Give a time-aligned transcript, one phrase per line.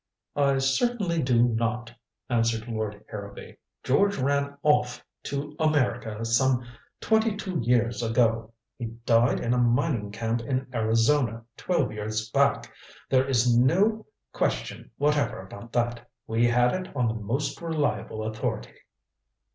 [0.35, 1.93] "I certainly do not,"
[2.27, 3.57] answered Lord Harrowby.
[3.83, 6.65] "George ran off to America some
[6.99, 8.51] twenty two years ago.
[8.79, 12.73] He died in a mining camp in Arizona twelve years back.
[13.11, 16.09] There is no question whatever about that.
[16.25, 18.73] We had it on the most reliable authority."